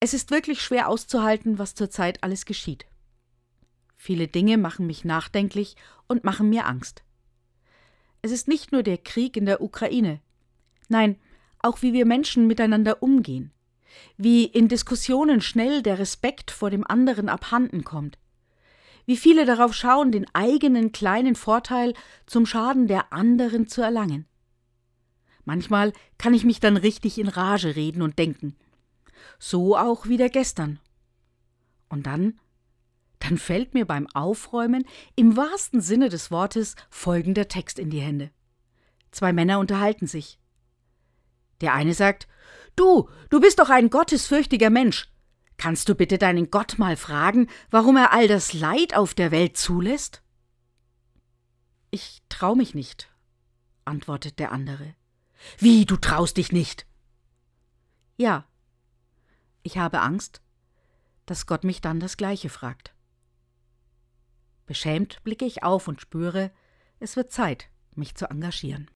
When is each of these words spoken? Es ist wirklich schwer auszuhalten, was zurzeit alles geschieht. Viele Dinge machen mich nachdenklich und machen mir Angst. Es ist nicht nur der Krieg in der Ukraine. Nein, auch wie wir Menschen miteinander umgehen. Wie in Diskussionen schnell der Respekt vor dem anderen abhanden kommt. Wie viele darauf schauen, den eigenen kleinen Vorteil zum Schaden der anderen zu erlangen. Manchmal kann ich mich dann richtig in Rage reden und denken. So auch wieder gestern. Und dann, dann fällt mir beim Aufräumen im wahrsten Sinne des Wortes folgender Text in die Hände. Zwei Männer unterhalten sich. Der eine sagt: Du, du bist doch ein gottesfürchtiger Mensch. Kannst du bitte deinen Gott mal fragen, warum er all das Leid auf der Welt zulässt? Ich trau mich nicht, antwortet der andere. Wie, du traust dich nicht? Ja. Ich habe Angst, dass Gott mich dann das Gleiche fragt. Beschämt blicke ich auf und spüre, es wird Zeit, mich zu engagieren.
Es 0.00 0.14
ist 0.14 0.30
wirklich 0.30 0.62
schwer 0.62 0.88
auszuhalten, 0.88 1.58
was 1.58 1.74
zurzeit 1.74 2.24
alles 2.24 2.46
geschieht. 2.46 2.86
Viele 3.96 4.28
Dinge 4.28 4.56
machen 4.56 4.86
mich 4.86 5.04
nachdenklich 5.04 5.76
und 6.08 6.24
machen 6.24 6.48
mir 6.48 6.66
Angst. 6.66 7.02
Es 8.22 8.30
ist 8.30 8.48
nicht 8.48 8.72
nur 8.72 8.82
der 8.82 8.96
Krieg 8.96 9.36
in 9.36 9.44
der 9.44 9.60
Ukraine. 9.60 10.20
Nein, 10.88 11.16
auch 11.58 11.82
wie 11.82 11.92
wir 11.92 12.06
Menschen 12.06 12.46
miteinander 12.46 13.02
umgehen. 13.02 13.52
Wie 14.16 14.44
in 14.44 14.68
Diskussionen 14.68 15.42
schnell 15.42 15.82
der 15.82 15.98
Respekt 15.98 16.50
vor 16.50 16.70
dem 16.70 16.86
anderen 16.86 17.28
abhanden 17.28 17.84
kommt. 17.84 18.18
Wie 19.04 19.18
viele 19.18 19.44
darauf 19.44 19.74
schauen, 19.74 20.12
den 20.12 20.26
eigenen 20.32 20.92
kleinen 20.92 21.34
Vorteil 21.34 21.92
zum 22.24 22.46
Schaden 22.46 22.86
der 22.86 23.12
anderen 23.12 23.68
zu 23.68 23.82
erlangen. 23.82 24.26
Manchmal 25.44 25.92
kann 26.16 26.32
ich 26.32 26.44
mich 26.44 26.60
dann 26.60 26.78
richtig 26.78 27.18
in 27.18 27.28
Rage 27.28 27.76
reden 27.76 28.00
und 28.00 28.18
denken. 28.18 28.56
So 29.38 29.76
auch 29.76 30.06
wieder 30.06 30.28
gestern. 30.28 30.78
Und 31.88 32.06
dann, 32.06 32.40
dann 33.18 33.38
fällt 33.38 33.74
mir 33.74 33.84
beim 33.84 34.06
Aufräumen 34.08 34.84
im 35.16 35.36
wahrsten 35.36 35.80
Sinne 35.80 36.08
des 36.08 36.30
Wortes 36.30 36.76
folgender 36.88 37.48
Text 37.48 37.78
in 37.78 37.90
die 37.90 38.00
Hände. 38.00 38.30
Zwei 39.10 39.32
Männer 39.32 39.58
unterhalten 39.58 40.06
sich. 40.06 40.38
Der 41.60 41.74
eine 41.74 41.94
sagt: 41.94 42.28
Du, 42.76 43.08
du 43.28 43.40
bist 43.40 43.58
doch 43.58 43.70
ein 43.70 43.90
gottesfürchtiger 43.90 44.70
Mensch. 44.70 45.12
Kannst 45.56 45.88
du 45.88 45.94
bitte 45.94 46.16
deinen 46.16 46.50
Gott 46.50 46.78
mal 46.78 46.96
fragen, 46.96 47.48
warum 47.70 47.96
er 47.96 48.12
all 48.12 48.28
das 48.28 48.54
Leid 48.54 48.96
auf 48.96 49.12
der 49.12 49.30
Welt 49.30 49.58
zulässt? 49.58 50.22
Ich 51.90 52.22
trau 52.28 52.54
mich 52.54 52.74
nicht, 52.74 53.10
antwortet 53.84 54.38
der 54.38 54.52
andere. 54.52 54.94
Wie, 55.58 55.84
du 55.84 55.96
traust 55.96 56.36
dich 56.36 56.52
nicht? 56.52 56.86
Ja. 58.16 58.46
Ich 59.62 59.78
habe 59.78 60.00
Angst, 60.00 60.40
dass 61.26 61.46
Gott 61.46 61.64
mich 61.64 61.80
dann 61.80 62.00
das 62.00 62.16
Gleiche 62.16 62.48
fragt. 62.48 62.94
Beschämt 64.66 65.22
blicke 65.24 65.44
ich 65.44 65.62
auf 65.62 65.88
und 65.88 66.00
spüre, 66.00 66.50
es 66.98 67.16
wird 67.16 67.32
Zeit, 67.32 67.68
mich 67.94 68.14
zu 68.14 68.30
engagieren. 68.30 68.88